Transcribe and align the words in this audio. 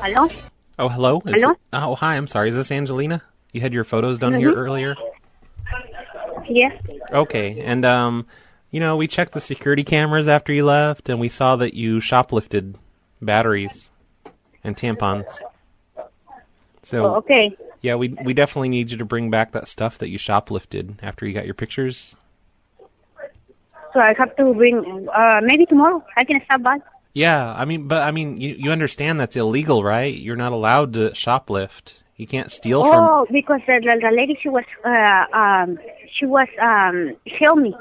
Hello? 0.00 0.28
Oh, 0.78 0.88
hello. 0.88 1.22
Is 1.26 1.40
Hello? 1.42 1.52
it- 1.52 1.58
oh, 1.72 1.94
hi. 1.94 2.16
I'm 2.16 2.26
sorry. 2.26 2.48
Is 2.50 2.54
this 2.54 2.70
Angelina? 2.70 3.22
You 3.52 3.60
had 3.60 3.72
your 3.72 3.84
photos 3.84 4.18
done 4.18 4.34
here 4.34 4.52
Mhm. 4.52 4.56
earlier. 4.56 4.96
Yes. 6.48 6.80
Okay, 7.10 7.60
and 7.60 7.84
um, 7.84 8.26
you 8.70 8.78
know, 8.80 8.96
we 8.96 9.06
checked 9.08 9.32
the 9.32 9.40
security 9.40 9.82
cameras 9.82 10.28
after 10.28 10.52
you 10.52 10.64
left, 10.64 11.08
and 11.08 11.18
we 11.18 11.28
saw 11.28 11.56
that 11.56 11.74
you 11.74 11.98
shoplifted 11.98 12.74
batteries 13.20 13.90
and 14.62 14.76
tampons. 14.76 15.40
So 16.82 17.06
Oh, 17.06 17.14
okay. 17.16 17.56
yeah, 17.80 17.94
we 17.96 18.08
we 18.22 18.32
definitely 18.34 18.68
need 18.68 18.90
you 18.92 18.98
to 18.98 19.04
bring 19.04 19.30
back 19.30 19.52
that 19.52 19.66
stuff 19.66 19.98
that 19.98 20.08
you 20.08 20.18
shoplifted 20.18 20.96
after 21.02 21.26
you 21.26 21.32
got 21.32 21.46
your 21.46 21.54
pictures. 21.54 22.14
So 23.92 24.00
I 24.00 24.12
have 24.18 24.36
to 24.36 24.52
bring, 24.54 25.08
uh, 25.08 25.40
maybe 25.42 25.64
tomorrow 25.66 26.04
I 26.16 26.24
can 26.24 26.40
stop 26.44 26.62
by. 26.62 26.78
Yeah, 27.16 27.54
I 27.56 27.64
mean, 27.64 27.88
but 27.88 28.02
I 28.02 28.10
mean, 28.10 28.38
you 28.42 28.56
you 28.58 28.70
understand 28.70 29.18
that's 29.18 29.36
illegal, 29.36 29.82
right? 29.82 30.14
You're 30.14 30.36
not 30.36 30.52
allowed 30.52 30.92
to 30.92 31.12
shoplift. 31.12 31.94
You 32.16 32.26
can't 32.26 32.50
steal 32.50 32.84
from. 32.84 33.08
Oh, 33.08 33.26
because 33.32 33.62
the, 33.66 33.80
the, 33.80 33.98
the 34.02 34.14
lady, 34.14 34.38
she 34.42 34.50
was, 34.50 34.64
uh, 34.84 35.24
um, 35.34 35.78
she 36.12 36.26
was, 36.26 36.46
um, 36.60 37.16
me. 37.62 37.74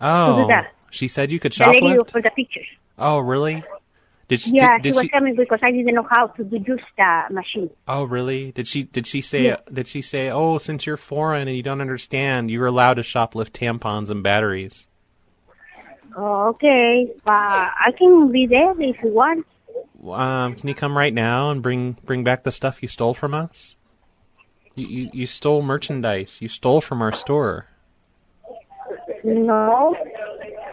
Oh, 0.00 0.48
she 0.90 1.08
said 1.08 1.32
you 1.32 1.40
could 1.40 1.52
The 1.52 1.66
lady 1.66 1.80
shoplift. 1.80 2.12
for 2.12 2.22
the 2.22 2.30
pictures. 2.30 2.68
Oh, 2.96 3.18
really? 3.18 3.64
Did 4.28 4.40
she? 4.42 4.52
Yeah, 4.52 4.78
did, 4.78 4.92
she 4.92 4.96
was 4.96 5.02
she? 5.02 5.08
telling 5.08 5.32
me 5.32 5.36
because 5.36 5.58
I 5.64 5.72
didn't 5.72 5.92
know 5.92 6.06
how 6.08 6.28
to 6.28 6.44
do- 6.44 6.62
use 6.64 6.80
the 6.96 7.24
machine. 7.32 7.70
Oh, 7.88 8.04
really? 8.04 8.52
Did 8.52 8.68
she? 8.68 8.84
Did 8.84 9.08
she 9.08 9.20
say? 9.20 9.46
Yeah. 9.46 9.56
Did 9.72 9.88
she 9.88 10.00
say? 10.00 10.30
Oh, 10.30 10.58
since 10.58 10.86
you're 10.86 10.96
foreign 10.96 11.48
and 11.48 11.56
you 11.56 11.62
don't 11.64 11.80
understand, 11.80 12.52
you're 12.52 12.66
allowed 12.66 12.94
to 12.94 13.02
shoplift 13.02 13.50
tampons 13.50 14.10
and 14.10 14.22
batteries. 14.22 14.86
Oh, 16.16 16.48
okay. 16.48 17.12
But 17.24 17.32
I 17.32 17.92
can 17.96 18.32
be 18.32 18.46
there 18.46 18.70
if 18.80 18.96
you 19.02 19.10
want. 19.10 19.46
Um, 20.02 20.54
can 20.54 20.68
you 20.68 20.74
come 20.74 20.96
right 20.96 21.12
now 21.12 21.50
and 21.50 21.62
bring 21.62 21.98
bring 22.04 22.24
back 22.24 22.42
the 22.42 22.52
stuff 22.52 22.82
you 22.82 22.88
stole 22.88 23.12
from 23.12 23.34
us? 23.34 23.76
You 24.74 24.86
you, 24.86 25.10
you 25.12 25.26
stole 25.26 25.62
merchandise. 25.62 26.38
You 26.40 26.48
stole 26.48 26.80
from 26.80 27.02
our 27.02 27.12
store. 27.12 27.66
No. 29.24 29.96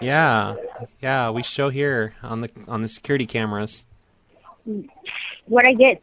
Yeah, 0.02 0.56
yeah. 1.02 1.30
We 1.30 1.44
show 1.44 1.70
here 1.70 2.14
on 2.22 2.42
the 2.42 2.50
on 2.68 2.81
the 2.81 2.88
security 2.88 3.25
cameras. 3.25 3.86
What 5.46 5.66
I 5.66 5.73
get? 5.73 6.02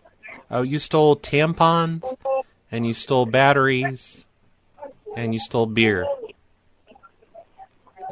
Oh, 0.51 0.63
you 0.63 0.79
stole 0.79 1.17
tampons, 1.17 2.03
and 2.71 2.87
you 2.87 2.93
stole 2.93 3.27
batteries, 3.27 4.25
and 5.17 5.33
you 5.33 5.39
stole 5.39 5.67
beer, 5.67 6.07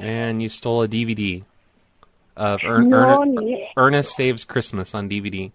and 0.01 0.43
you 0.43 0.49
stole 0.49 0.83
a 0.83 0.89
DVD 0.89 1.45
of 2.37 2.61
Ern- 2.65 2.89
No, 2.89 3.25
no. 3.25 3.59
Ernest 3.77 4.15
Saves 4.17 4.45
Christmas 4.45 4.95
on 4.95 5.09
DVD. 5.09 5.51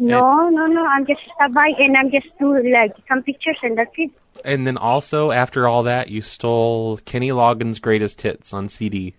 No, 0.00 0.48
no, 0.48 0.66
no. 0.66 0.86
I'm 0.86 1.06
just 1.06 1.20
stop 1.34 1.52
by 1.52 1.72
and 1.78 1.96
I'm 1.96 2.10
just 2.10 2.26
do 2.38 2.56
like 2.72 2.92
some 3.08 3.22
pictures 3.22 3.56
and 3.62 3.76
that's 3.76 3.90
it. 3.96 4.10
And 4.44 4.66
then 4.66 4.76
also, 4.76 5.32
after 5.32 5.66
all 5.66 5.82
that, 5.82 6.08
you 6.10 6.22
stole 6.22 6.98
Kenny 6.98 7.30
Loggins' 7.30 7.80
Greatest 7.80 8.22
Hits 8.22 8.52
on 8.52 8.68
CD, 8.68 9.14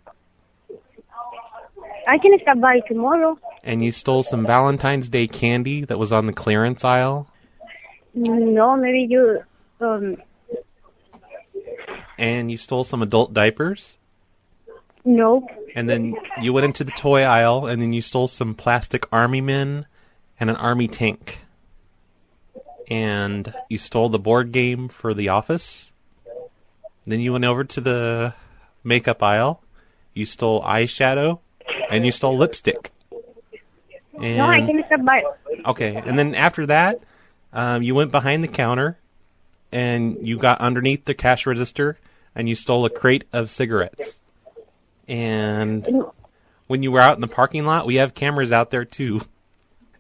I 2.08 2.18
can 2.18 2.40
stop 2.42 2.60
by 2.62 2.80
tomorrow. 2.88 3.38
and 3.64 3.84
you 3.84 3.92
stole 3.92 4.24
some 4.24 4.46
Valentine's 4.46 5.10
Day 5.10 5.28
candy 5.28 5.82
that 5.86 6.00
was 6.00 6.12
on 6.14 6.26
the 6.26 6.34
clearance 6.34 6.84
aisle, 6.86 7.28
No, 8.16 8.76
maybe 8.78 9.06
you. 9.10 9.44
Um, 9.82 10.18
and 12.18 12.50
you 12.50 12.58
stole 12.58 12.84
some 12.84 13.02
adult 13.02 13.34
diapers. 13.34 13.98
No. 15.10 15.48
And 15.76 15.90
then 15.90 16.16
you 16.42 16.54
went 16.54 16.66
into 16.66 16.84
the 16.84 16.92
toy 16.92 17.24
aisle, 17.24 17.66
and 17.66 17.82
then 17.82 17.94
you 17.94 18.02
stole 18.02 18.28
some 18.28 18.56
plastic 18.56 19.06
army 19.12 19.42
men 19.42 19.86
and 20.40 20.50
an 20.50 20.56
army 20.56 20.88
tank. 20.88 21.40
And 22.90 23.54
you 23.70 23.78
stole 23.78 24.10
the 24.10 24.20
board 24.20 24.52
game 24.52 24.88
for 24.88 25.14
the 25.14 25.30
office. 25.30 25.92
Then 27.06 27.20
you 27.22 27.34
went 27.34 27.46
over 27.46 27.64
to 27.64 27.82
the 27.82 28.34
makeup 28.84 29.22
aisle. 29.22 29.62
You 30.14 30.26
stole 30.26 30.62
eyeshadow, 30.64 31.40
and 31.90 32.06
you 32.06 32.12
stole 32.12 32.38
lipstick. 32.38 32.92
And, 34.22 34.38
No, 34.38 34.48
I 34.48 34.60
can 34.62 34.84
stop 34.88 35.06
by. 35.06 35.24
Okay, 35.66 35.96
and 35.96 36.18
then 36.18 36.36
after 36.36 36.66
that, 36.66 37.00
um, 37.54 37.84
you 37.84 37.96
went 37.96 38.12
behind 38.12 38.44
the 38.44 38.48
counter, 38.48 38.98
and 39.72 40.18
you 40.28 40.38
got 40.38 40.60
underneath 40.62 41.06
the 41.06 41.14
cash 41.14 41.46
register, 41.46 41.98
and 42.36 42.50
you 42.50 42.56
stole 42.56 42.86
a 42.86 42.90
crate 42.90 43.26
of 43.32 43.50
cigarettes. 43.52 44.20
And 45.10 46.06
when 46.68 46.84
you 46.84 46.92
were 46.92 47.00
out 47.00 47.16
in 47.16 47.22
the 47.22 47.28
parking 47.28 47.66
lot, 47.66 47.88
we 47.88 47.96
have 47.96 48.14
cameras 48.14 48.52
out 48.52 48.70
there 48.70 48.86
too, 48.86 49.22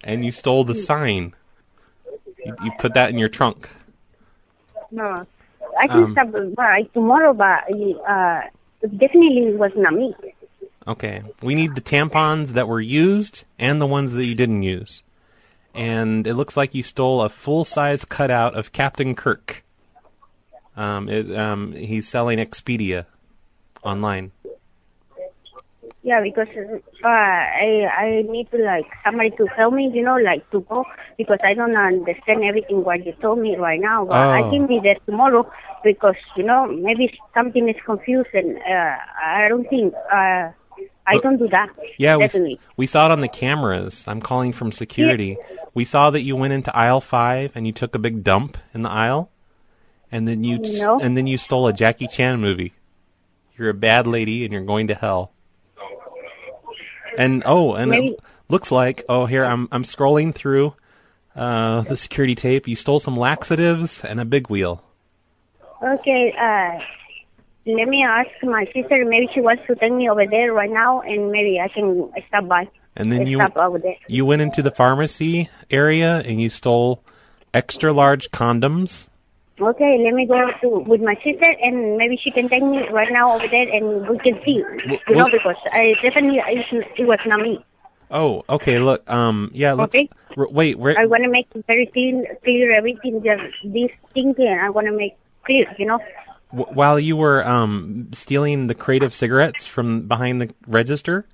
and 0.04 0.24
you 0.24 0.32
stole 0.32 0.64
the 0.64 0.76
sign. 0.76 1.34
You, 2.46 2.56
you 2.64 2.72
put 2.78 2.94
that 2.94 3.10
in 3.10 3.18
your 3.18 3.28
trunk. 3.28 3.70
No, 4.92 5.26
I 5.80 5.88
can 5.88 6.04
Um, 6.04 6.12
stop 6.14 6.56
by 6.56 6.84
tomorrow, 6.94 7.34
but 7.34 7.64
uh, 8.08 8.42
definitely 8.84 9.48
it 9.48 9.58
was 9.58 9.72
not 9.76 9.94
me. 9.94 10.14
Okay, 10.88 11.24
we 11.42 11.56
need 11.56 11.76
the 11.76 11.82
tampons 11.82 12.50
that 12.50 12.68
were 12.68 12.80
used 12.80 13.46
and 13.58 13.82
the 13.82 13.88
ones 13.88 14.14
that 14.14 14.26
you 14.26 14.36
didn't 14.36 14.64
use. 14.64 15.04
And 15.76 16.26
it 16.26 16.34
looks 16.36 16.56
like 16.56 16.74
you 16.74 16.82
stole 16.82 17.22
a 17.22 17.30
full-size 17.30 18.06
cutout 18.06 18.56
of 18.56 18.72
Captain 18.72 19.14
Kirk. 19.16 19.64
Um, 20.76 21.10
it, 21.10 21.36
um, 21.38 21.74
he's 21.74 22.08
selling 22.08 22.40
Expedia 22.40 23.06
online. 23.84 24.32
Yeah, 26.02 26.22
because 26.22 26.48
uh, 27.04 27.08
I 27.08 27.86
I 27.92 28.22
need 28.22 28.50
to 28.52 28.58
like 28.58 28.86
somebody 29.04 29.32
to 29.32 29.46
help 29.58 29.74
me, 29.74 29.92
you 29.94 30.02
know, 30.02 30.16
like 30.16 30.50
to 30.52 30.62
go 30.62 30.86
because 31.18 31.40
I 31.44 31.54
don't 31.54 31.76
understand 31.76 32.44
everything 32.44 32.86
what 32.86 33.06
you 33.06 33.12
told 33.22 33.40
me 33.40 33.58
right 33.58 33.82
now. 33.82 34.06
But 34.06 34.16
I 34.16 34.42
Oh. 34.44 34.50
can 34.50 34.66
be 34.66 34.80
there 34.82 34.96
tomorrow 35.06 35.52
because 35.84 36.16
you 36.38 36.44
know 36.44 36.68
maybe 36.68 37.12
something 37.34 37.68
is 37.68 37.76
confused 37.86 38.30
and 38.34 38.58
uh, 38.60 38.96
I 39.26 39.46
don't 39.50 39.68
think 39.70 39.94
uh, 39.94 40.52
I 41.06 41.18
don't 41.22 41.38
do 41.38 41.50
that. 41.50 41.68
Yeah, 41.98 42.16
we, 42.16 42.24
definitely. 42.24 42.60
we 42.78 42.86
saw 42.86 43.08
it 43.08 43.12
on 43.12 43.20
the 43.20 43.28
cameras. 43.28 44.08
I'm 44.08 44.22
calling 44.22 44.54
from 44.54 44.72
security. 44.72 45.38
We 45.74 45.84
saw 45.84 46.12
that 46.12 46.22
you 46.22 46.36
went 46.38 46.54
into 46.54 46.74
aisle 46.76 47.02
five 47.02 47.52
and 47.56 47.68
you 47.68 47.74
took 47.74 47.94
a 47.94 48.00
big 48.00 48.24
dump 48.24 48.58
in 48.74 48.84
the 48.84 48.90
aisle, 48.90 49.32
and 50.14 50.30
then 50.30 50.46
you 50.46 50.60
No. 50.80 51.00
and 51.02 51.18
then 51.18 51.28
you 51.28 51.38
stole 51.38 51.68
a 51.68 51.74
Jackie 51.74 52.08
Chan 52.08 52.40
movie. 52.40 52.72
You're 53.58 53.70
a 53.70 53.74
bad 53.74 54.08
lady 54.08 54.46
and 54.46 54.54
you're 54.54 54.64
going 54.64 54.88
to 54.88 54.96
hell. 54.96 55.34
And 57.18 57.44
oh, 57.46 57.74
and 57.74 57.92
Maybe- 57.92 58.08
it 58.10 58.20
looks 58.48 58.72
like 58.72 59.04
oh 59.10 59.26
here 59.26 59.46
I'm 59.46 59.68
I'm 59.72 59.84
scrolling 59.84 60.34
through 60.34 60.74
uh, 61.36 61.82
the 61.82 61.98
security 61.98 62.36
tape. 62.36 62.68
You 62.68 62.76
stole 62.76 63.00
some 63.00 63.16
laxatives 63.16 64.04
and 64.04 64.20
a 64.20 64.26
big 64.26 64.50
wheel. 64.50 64.84
Okay, 65.82 66.34
uh, 66.38 66.80
let 67.66 67.88
me 67.88 68.04
ask 68.04 68.30
my 68.44 68.66
sister. 68.74 69.06
Maybe 69.06 69.30
she 69.34 69.42
wants 69.42 69.64
to 69.68 69.76
take 69.76 69.94
me 69.94 70.10
over 70.10 70.26
there 70.26 70.54
right 70.54 70.70
now, 70.70 71.02
and 71.02 71.32
maybe 71.32 71.60
I 71.60 71.70
can 71.70 72.12
stop 72.28 72.48
by. 72.48 72.70
And 72.96 73.12
then 73.12 73.28
you 73.28 73.38
stop 73.38 73.56
over 73.56 73.80
there. 73.80 73.96
you 74.10 74.26
went 74.26 74.42
into 74.42 74.62
the 74.62 74.72
pharmacy 74.72 75.50
area 75.72 76.22
and 76.26 76.42
you 76.42 76.50
stole 76.50 77.02
extra 77.54 77.94
large 77.94 78.30
condoms. 78.32 79.08
Okay, 79.62 80.02
let 80.04 80.14
me 80.14 80.26
go 80.26 80.40
to 80.62 80.70
with 80.88 81.02
my 81.02 81.16
sister, 81.16 81.52
and 81.62 81.98
maybe 81.98 82.18
she 82.24 82.32
can 82.32 82.48
take 82.48 82.64
me 82.64 82.88
right 82.92 83.12
now 83.12 83.36
over 83.36 83.48
there, 83.48 83.68
and 83.68 84.08
we 84.08 84.18
can 84.20 84.40
see. 84.46 84.64
You 85.08 85.16
know, 85.16 85.28
because 85.32 85.58
I 85.72 85.94
definitely 86.02 86.40
it, 86.98 87.06
was 87.06 87.20
not 87.26 87.42
me. 87.42 87.64
Oh, 88.10 88.44
okay. 88.50 88.80
Look, 88.80 89.08
um, 89.10 89.52
yeah. 89.54 89.74
Let's 89.74 89.94
Okay. 89.94 90.10
r- 90.38 90.48
wait. 90.50 90.80
Where, 90.80 90.98
I 90.98 91.06
want 91.06 91.24
to 91.24 91.30
make 91.30 91.48
very 91.68 91.88
clear, 91.88 92.38
clear 92.44 92.76
everything. 92.76 93.22
Just 93.22 93.44
this 93.64 93.92
thing, 94.14 94.34
and 94.38 94.62
I 94.62 94.70
want 94.70 94.88
to 94.88 94.94
make 94.94 95.16
clear. 95.46 95.66
You 95.78 95.88
know. 95.88 96.00
w- 96.52 96.74
while 96.74 97.00
you 97.00 97.18
were 97.18 97.46
um 97.46 98.10
stealing 98.14 98.68
the 98.68 98.76
crate 98.76 99.04
of 99.04 99.14
cigarettes 99.14 99.66
from 99.66 100.08
behind 100.08 100.42
the 100.42 100.54
register, 100.68 101.28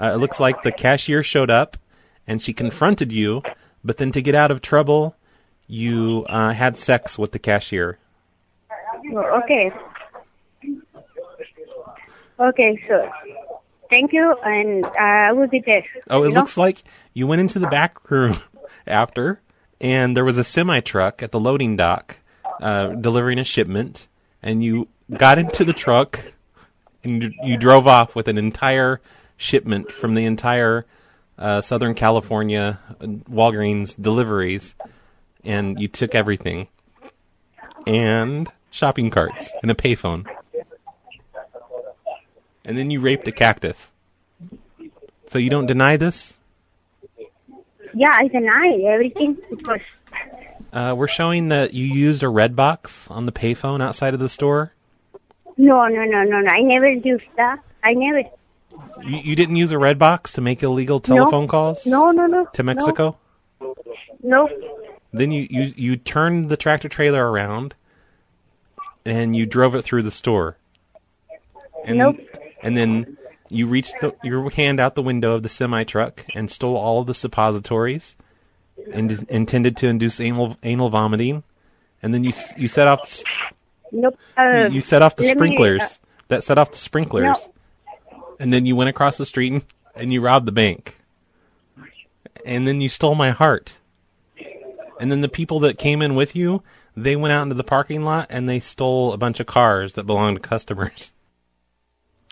uh, 0.00 0.12
it 0.14 0.18
looks 0.18 0.40
like 0.40 0.62
the 0.62 0.72
cashier 0.72 1.22
showed 1.22 1.50
up 1.50 1.76
and 2.26 2.42
she 2.42 2.52
confronted 2.52 3.12
you. 3.12 3.42
But 3.84 3.96
then 3.96 4.10
to 4.12 4.20
get 4.20 4.34
out 4.34 4.50
of 4.50 4.60
trouble, 4.60 5.14
you 5.68 6.24
uh, 6.28 6.52
had 6.52 6.76
sex 6.76 7.16
with 7.18 7.30
the 7.32 7.38
cashier. 7.38 7.98
Okay. 9.14 9.70
Okay, 12.40 12.80
so 12.86 13.10
thank 13.90 14.12
you, 14.12 14.34
and 14.44 14.84
uh, 14.84 14.90
I 14.98 15.32
will 15.32 15.48
be 15.48 15.60
there. 15.64 15.84
Oh, 16.08 16.22
it 16.22 16.28
you 16.28 16.34
know? 16.34 16.40
looks 16.40 16.56
like 16.56 16.82
you 17.12 17.26
went 17.26 17.40
into 17.40 17.58
the 17.58 17.66
back 17.68 18.10
room 18.10 18.38
after, 18.86 19.40
and 19.80 20.16
there 20.16 20.24
was 20.24 20.38
a 20.38 20.44
semi 20.44 20.80
truck 20.80 21.22
at 21.22 21.32
the 21.32 21.40
loading 21.40 21.76
dock 21.76 22.18
uh, 22.60 22.88
delivering 22.88 23.38
a 23.38 23.44
shipment, 23.44 24.06
and 24.42 24.62
you 24.62 24.88
got 25.16 25.38
into 25.38 25.64
the 25.64 25.72
truck 25.72 26.32
and 27.02 27.22
you- 27.24 27.32
you 27.42 27.56
drove 27.56 27.86
off 27.86 28.14
with 28.14 28.28
an 28.28 28.38
entire 28.38 29.00
shipment 29.36 29.90
from 29.90 30.14
the 30.14 30.24
entire 30.24 30.84
uh, 31.38 31.60
Southern 31.60 31.94
California 31.94 32.78
uh, 33.00 33.04
Walgreens 33.30 34.00
deliveries, 34.00 34.74
and 35.44 35.80
you 35.80 35.88
took 35.88 36.14
everything 36.14 36.68
and 37.86 38.50
shopping 38.70 39.10
carts 39.10 39.52
and 39.62 39.70
a 39.70 39.74
payphone. 39.74 40.26
And 42.64 42.76
then 42.76 42.90
you 42.90 43.00
raped 43.00 43.26
a 43.28 43.32
cactus. 43.32 43.92
So 45.26 45.38
you 45.38 45.50
don't 45.50 45.66
deny 45.66 45.96
this? 45.96 46.36
Yeah, 47.94 48.10
I 48.12 48.28
deny 48.28 48.68
everything 48.86 49.36
because 49.50 49.80
Uh, 50.72 50.94
we're 50.96 51.08
showing 51.08 51.48
that 51.48 51.72
you 51.72 51.86
used 51.86 52.22
a 52.22 52.28
red 52.28 52.54
box 52.54 53.08
on 53.10 53.24
the 53.24 53.32
payphone 53.32 53.82
outside 53.82 54.12
of 54.12 54.20
the 54.20 54.28
store. 54.28 54.72
no, 55.56 55.86
no, 55.88 56.04
no, 56.04 56.22
no, 56.24 56.40
no. 56.40 56.50
I 56.50 56.60
never 56.60 56.88
used 56.90 57.24
that. 57.36 57.60
I 57.82 57.94
never. 57.94 58.18
You, 59.02 59.18
you 59.18 59.34
didn't 59.36 59.56
use 59.56 59.70
a 59.70 59.78
red 59.78 59.98
box 59.98 60.34
to 60.34 60.40
make 60.42 60.62
illegal 60.62 61.00
telephone 61.00 61.48
calls 61.48 61.86
No, 61.86 62.10
no, 62.10 62.26
no. 62.26 62.44
to 62.52 62.62
Mexico. 62.62 63.16
No. 63.60 63.74
no. 64.22 64.48
Then 65.12 65.30
you, 65.32 65.46
you 65.50 65.72
you 65.76 65.96
turned 65.96 66.50
the 66.50 66.56
tractor 66.56 66.88
trailer 66.88 67.30
around, 67.30 67.74
and 69.06 69.34
you 69.34 69.46
drove 69.46 69.74
it 69.74 69.82
through 69.82 70.02
the 70.02 70.10
store. 70.10 70.56
And 71.84 71.98
Nope. 71.98 72.16
and 72.62 72.76
then 72.76 73.16
you 73.48 73.66
reached 73.66 73.94
the, 74.00 74.14
your 74.22 74.50
hand 74.50 74.78
out 74.80 74.94
the 74.94 75.02
window 75.02 75.32
of 75.34 75.42
the 75.42 75.48
semi 75.48 75.84
truck 75.84 76.26
and 76.34 76.50
stole 76.50 76.76
all 76.76 77.00
of 77.00 77.06
the 77.06 77.14
suppositories, 77.14 78.16
and 78.92 79.24
intended 79.30 79.76
to 79.78 79.88
induce 79.88 80.20
anal 80.20 80.56
anal 80.62 80.90
vomiting. 80.90 81.42
And 82.02 82.12
then 82.12 82.22
you 82.24 82.32
you 82.56 82.68
set 82.68 82.86
off 82.86 83.00
s- 83.02 83.24
Nope. 83.90 84.18
Uh, 84.36 84.68
you 84.70 84.82
set 84.82 85.00
off 85.00 85.16
the 85.16 85.22
let 85.22 85.30
me, 85.30 85.38
sprinklers 85.38 85.80
uh, 85.82 86.06
that 86.28 86.44
set 86.44 86.58
off 86.58 86.70
the 86.70 86.76
sprinklers, 86.76 87.48
and 88.38 88.52
then 88.52 88.66
you 88.66 88.76
went 88.76 88.90
across 88.90 89.16
the 89.16 89.24
street 89.24 89.52
and, 89.52 89.64
and 89.96 90.12
you 90.12 90.20
robbed 90.20 90.46
the 90.46 90.52
bank, 90.52 90.98
and 92.44 92.68
then 92.68 92.82
you 92.82 92.90
stole 92.90 93.14
my 93.14 93.30
heart. 93.30 93.78
And 94.98 95.10
then 95.10 95.20
the 95.20 95.28
people 95.28 95.60
that 95.60 95.78
came 95.78 96.02
in 96.02 96.14
with 96.14 96.34
you, 96.34 96.62
they 96.96 97.16
went 97.16 97.32
out 97.32 97.44
into 97.44 97.54
the 97.54 97.64
parking 97.64 98.04
lot 98.04 98.26
and 98.30 98.48
they 98.48 98.60
stole 98.60 99.12
a 99.12 99.18
bunch 99.18 99.40
of 99.40 99.46
cars 99.46 99.94
that 99.94 100.04
belonged 100.04 100.36
to 100.36 100.48
customers. 100.48 101.12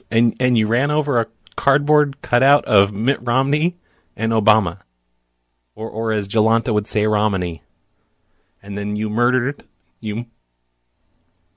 And 0.08 0.36
and 0.38 0.56
you 0.56 0.68
ran 0.68 0.92
over 0.92 1.18
a 1.18 1.26
cardboard 1.56 2.22
cutout 2.22 2.64
of 2.66 2.92
Mitt 2.92 3.18
Romney 3.20 3.74
and 4.14 4.30
Obama, 4.30 4.82
or 5.74 5.90
or 5.90 6.12
as 6.12 6.28
Jolanta 6.28 6.72
would 6.72 6.86
say, 6.86 7.08
Romney. 7.08 7.64
And 8.62 8.78
then 8.78 8.94
you 8.94 9.10
murdered 9.10 9.64
you. 9.98 10.26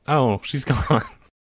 Oh, 0.07 0.41
she's 0.43 0.65
gone. 0.89 1.03